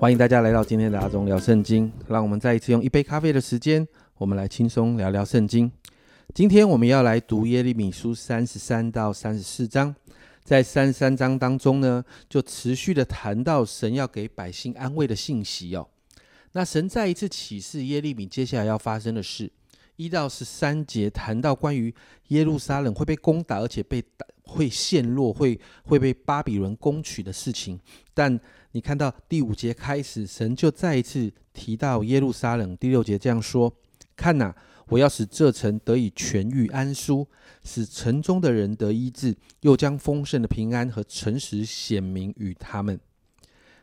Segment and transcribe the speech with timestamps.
[0.00, 1.92] 欢迎大家来到今天的阿忠聊圣经。
[2.08, 5.70] 让我们再一次用一杯咖啡的时间，我们来轻松聊聊圣经。
[6.32, 9.94] 今天我们要来读耶利米书三十三到三十四章。
[10.42, 15.86] 在三十三章当中呢，就持续的谈到神要给百姓安慰的信息哦。
[16.52, 19.52] 那神再一次启示耶利米接下来要发生的事。
[20.00, 21.94] 一到十三节谈到关于
[22.28, 27.78] 耶路撒冷会被攻打，而且被打会陷落，会会被巴比伦攻取的事情。
[28.14, 28.40] 但
[28.72, 32.74] 你看到第五节开始，神就再一次提到耶路撒冷。
[32.78, 33.70] 第六节这样说
[34.16, 34.54] ：“看呐，
[34.88, 37.28] 我要使这城得以痊愈安舒，
[37.62, 42.98] 使城中的人得医治，又将丰盛的平安和诚实显明与他们，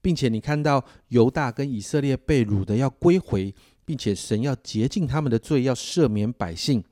[0.00, 3.54] 并且你看到犹大跟以色列被掳的要归回，
[3.88, 6.84] 并且神要洁净他们的罪，要赦免百姓。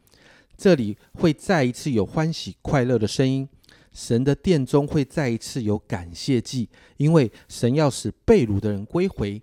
[0.56, 3.46] 这里会再一次有欢喜快乐的声音。”
[3.92, 9.42] 神的殿中会再一次有感谢祭，因为神要使被掳的人归回。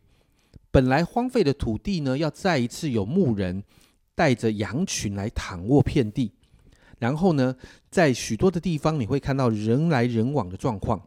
[0.72, 3.64] 本来荒废的土地呢，要再一次有牧人
[4.16, 6.31] 带着羊群来躺卧遍地。
[6.98, 7.56] 然后呢，
[7.92, 11.00] 在许多的地方，你会看到人来人往的状况。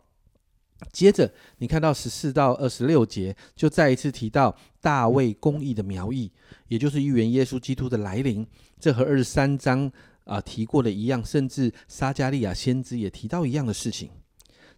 [0.92, 6.30] 接着，你看到十四到二十六节，就再一次提到大卫公义的苗裔，
[6.68, 8.46] 也就是预言耶稣基督的来临。
[8.78, 9.90] 这和二十三章。
[10.26, 14.10] 啊，提过的一样，甚至撒加利亚先知也提到一样的事情。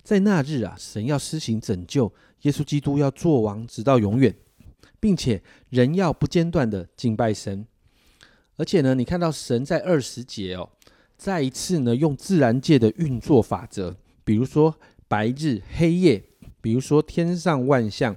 [0.03, 2.13] 在那日啊，神要施行拯救，
[2.43, 4.37] 耶稣基督要做王，直到永远，
[5.01, 7.67] 并且人要不间断的敬拜神。
[8.57, 10.69] 而且呢，你看到神在二十节哦，
[11.17, 14.79] 再一次呢用自然界的运作法则，比如说
[15.09, 16.23] 白日黑夜，
[16.61, 18.15] 比如说天上万象、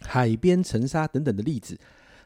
[0.00, 1.76] 海边沉沙等等的例子，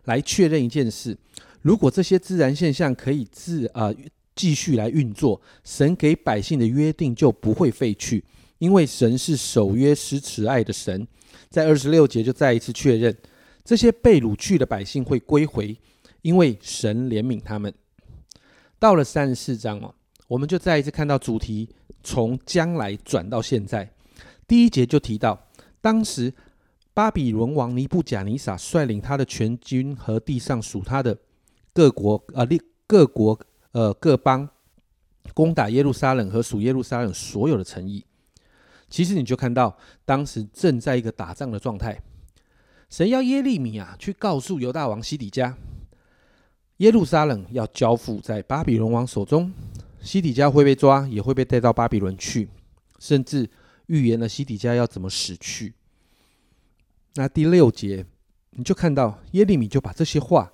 [0.05, 1.17] 来确认一件事。
[1.63, 3.93] 如果这些自然现象可以自啊
[4.37, 8.25] 继续来运作，神给百姓的约定就不会废去，
[8.59, 11.07] 因为神是守约施慈爱的神。
[11.49, 13.17] 在二十六节就再一次确认，
[13.65, 15.77] 这些被掳去的百姓会归回，
[16.23, 17.73] 因为神怜悯他们。
[18.79, 19.95] 到了三十四章哦，
[20.29, 21.69] 我们就再一次看到主题
[22.03, 23.91] 从将来转到现在。
[24.47, 25.47] 第一节就提到，
[25.81, 26.33] 当时
[26.93, 31.17] 巴比伦王尼布贾尼撒率领他的全军和地上属他的。
[31.73, 33.41] 各国啊，各各国
[33.71, 34.49] 呃各邦
[35.33, 38.05] 攻打耶路撒冷和属耶路撒冷所有的城邑。
[38.89, 42.03] 其实你就看到，当时正在一个打仗的状态。
[42.91, 45.57] 神要耶利米啊去告诉犹大王西底家，
[46.79, 49.53] 耶路撒冷要交付在巴比伦王手中，
[50.03, 52.49] 西底家会被抓，也会被带到巴比伦去，
[52.99, 53.49] 甚至
[53.87, 55.75] 预言了西底家要怎么死去。
[57.15, 58.07] 那第六节
[58.51, 60.53] 你就看到耶利米就把这些话。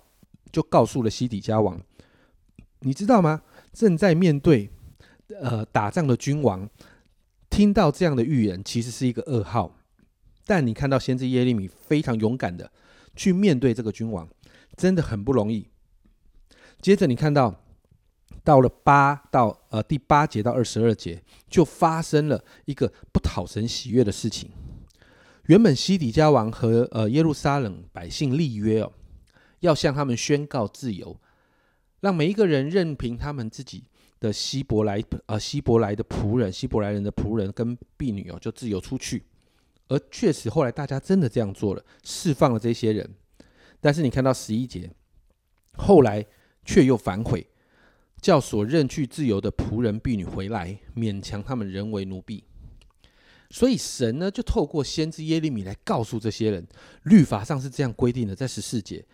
[0.52, 1.78] 就告诉了西底家王，
[2.78, 3.42] 你知道吗？
[3.74, 4.70] 正在面对
[5.28, 6.66] 呃打仗的君王，
[7.50, 9.76] 听到这样的预言，其实是一个噩耗。
[10.46, 12.72] 但你看到先知耶利米非常勇敢的
[13.14, 14.26] 去面对这个君王，
[14.76, 15.66] 真的很不容易。
[16.80, 17.62] 接着你看到
[18.46, 21.20] 到了八到呃第八节到二十二节，
[21.50, 24.48] 就发生了一个不讨神喜悦的事情。
[25.46, 28.92] 原本西底家王和呃耶路撒冷百姓立约哦。
[29.60, 31.18] 要向他们宣告自由，
[32.00, 33.82] 让每一个人任凭他们自己
[34.20, 39.24] 的希伯来呃希伯来的仆人、希伯来人的仆人跟婢女哦，就自由出去。
[39.88, 43.10] 而确实后来大家真的这样做了，释放了这些人。
[43.80, 44.88] 但是你看到十一节，
[45.76, 46.24] 后来
[46.64, 47.44] 却又反悔，
[48.20, 52.42] 叫所任去自由的仆人婢女回来，勉强他们人为奴婢。
[53.50, 56.66] 所以神呢，就透过先知耶利米来告诉这些人，
[57.04, 59.04] 律法上是这样规定的，在十四节。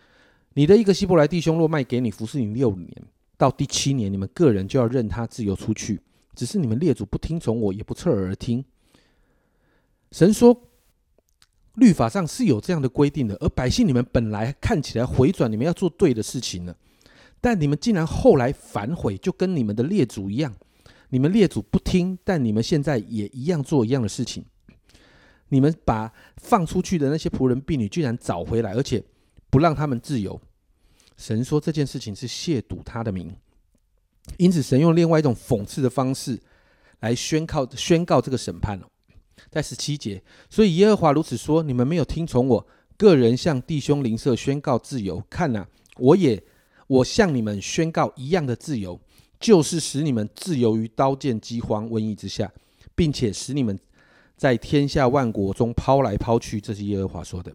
[0.55, 2.89] 你的一个希伯来弟兄若卖给你服侍你六年，
[3.37, 6.01] 到第七年，你们个人就要任他自由出去。
[6.35, 8.65] 只是你们列祖不听从我，也不侧耳而听。
[10.11, 10.59] 神说，
[11.75, 16.75] 律法上是有这样的规定的，而百姓你们本来看起来回转，你们要做对的事情呢，
[17.43, 20.55] 但你们竟然后来反悔，就跟你们的列祖一样。
[21.09, 24.45] 你们列祖不听，但你们现在也一样做一样的事情。
[25.49, 29.03] 你们把放出去的那些仆人婢女，居然找回来，而且。
[29.49, 30.41] 不让他们自由，
[31.15, 33.31] 神说这件事情是亵渎他的名，
[34.39, 36.41] 因此神用另外一种讽刺的方式
[37.01, 38.87] 来宣告宣告这个审判了。
[39.51, 42.67] 在十七节，所以耶和华如此说：你们没有听从我
[42.97, 45.67] 个人向弟兄邻舍宣告自由，看呐，
[45.97, 46.43] 我也
[46.87, 48.99] 我向你们宣告一样的自由，
[49.39, 52.51] 就是使你们自由于刀剑、饥荒、瘟疫之下，
[52.95, 53.79] 并且使你们
[54.35, 56.59] 在天下万国中抛来抛去。
[56.59, 57.53] 这是耶和华说的。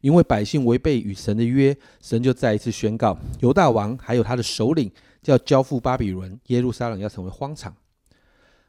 [0.00, 4.90] 因为百姓违背与神的约，神就再一次宣告犹大王还有他的首领
[5.24, 7.74] 要交付巴比伦，耶路撒冷要成为荒场。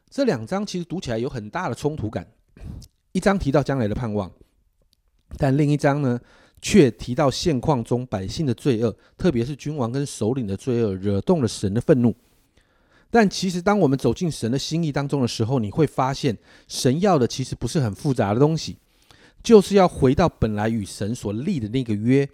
[0.08, 2.26] 这两章其实读起来有很大的冲突感。
[3.12, 4.32] 一章提到将来的盼望，
[5.36, 6.18] 但另一章呢，
[6.60, 12.14] 却提到现况中百姓的罪恶，特别是君王跟首领的罪恶，惹动了神的愤怒。
[13.08, 16.36] 但其实，当我们走进神的心意当中的时候，你会发现，
[16.66, 18.76] 神要的其实不是很复杂的东西，
[19.42, 22.28] 就是要回到本来与神所立的那个约，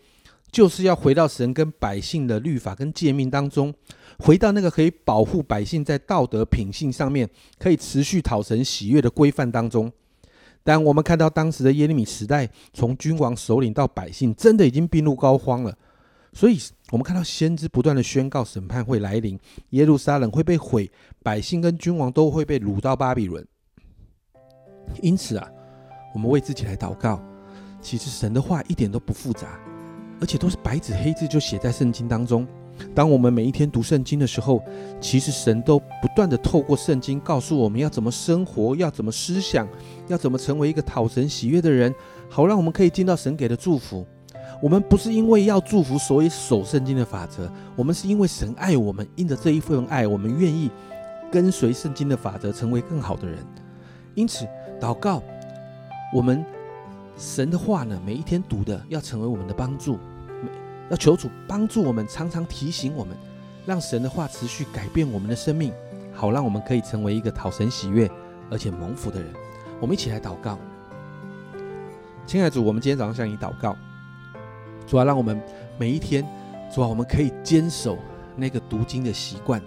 [0.50, 3.72] 就是要回到神跟百姓的律法跟诫命当中，
[4.18, 7.28] 回到那个可以保护百姓在道德品性上面
[7.58, 9.92] 可以持续讨神喜悦的规范当中。
[10.64, 15.76] 但我们看到当时的耶利米时代，从君王首领到百姓，真的已经病入膏肓了。
[16.32, 16.58] 所以，
[16.90, 19.38] 我们看到先知不断的宣告审判会来临，
[19.70, 20.90] 耶路撒冷会被毁，
[21.22, 23.46] 百姓跟君王都会被掳到巴比伦。
[25.02, 25.46] 因此啊，
[26.14, 27.22] 我们为自己来祷告。
[27.82, 29.60] 其实神的话一点都不复杂，
[30.20, 32.46] 而且都是白纸黑字就写在圣经当中。
[32.94, 34.62] 当我们每一天读圣经的时候，
[35.00, 39.66] 其实神都不断的透过圣经告诉我们要怎么生活，要怎么思想，
[40.08, 41.94] 要怎么成为一个讨神喜悦的人，
[42.28, 44.06] 好让我们可以进到神给的祝福。
[44.60, 47.50] 我们不是因为要祝福，所以守圣经的法则。
[47.74, 50.70] 我们是因为神爱我们，因着这一份爱，我们愿意
[51.32, 53.38] 跟随圣经的法则，成为更好的人。
[54.14, 54.46] 因此，
[54.80, 55.22] 祷告，
[56.14, 56.44] 我们
[57.16, 59.98] 神的话呢，每一天读的要成为我们的帮助，
[60.92, 63.16] 要求主帮助我们，常常提醒我们，
[63.64, 65.72] 让神的话持续改变我们的生命，
[66.12, 68.10] 好让我们可以成为一个讨神喜悦
[68.50, 69.32] 而且蒙福的人。
[69.80, 70.58] 我们一起来祷告，
[72.26, 73.74] 亲爱的主，我们今天早上向你祷告。
[74.86, 75.40] 主啊，让我们
[75.78, 76.22] 每一天，
[76.70, 77.96] 主啊，我们可以坚守
[78.36, 79.62] 那个读经的习惯。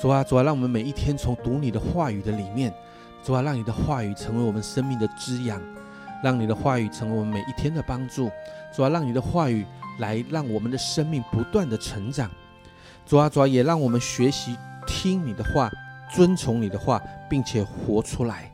[0.00, 2.72] 主啊，主啊，让我们每一天从读你的话语的里面，
[3.20, 5.60] 主啊，让你的话语成为我们生命的滋养，
[6.22, 8.30] 让你的话语成为我们每一天的帮助。
[8.72, 9.66] 主啊，让你的话语
[9.98, 12.30] 来让我们的生命不断的成长。
[13.04, 14.56] 主啊，主啊，也让我们学习
[14.86, 15.70] 听你的话，
[16.12, 18.50] 遵从你的话，并且活出来。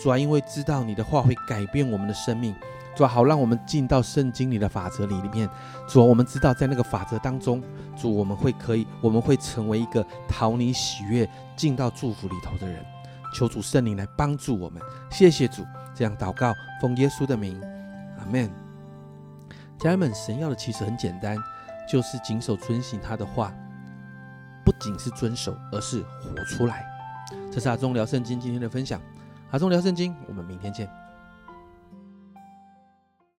[0.00, 2.54] 主啊，因为知道你的话会改变我们的生命。
[2.96, 5.48] 主啊好，让我们进到圣经里的法则里面。
[5.88, 7.62] 主啊，我们知道在那个法则当中，
[7.96, 12.84] 主我们会可以，我们会成为一个讨你喜悦、进到祝福里头的人。
[13.34, 14.80] 求主圣灵来帮助我们。
[15.10, 15.64] 谢谢主，
[15.94, 17.60] 这样祷告，奉耶稣的名，
[18.18, 18.67] 阿门。
[19.78, 21.36] 家人们，神要的其实很简单，
[21.88, 23.54] 就是谨守遵行他的话，
[24.64, 26.84] 不仅是遵守，而是活出来。
[27.52, 29.00] 这是阿忠聊圣经今天的分享。
[29.52, 30.90] 阿忠聊圣经，我们明天见。